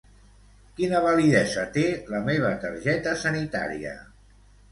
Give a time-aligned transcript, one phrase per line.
[0.79, 1.83] Quina validesa té
[2.15, 3.93] la meva targeta sanitària?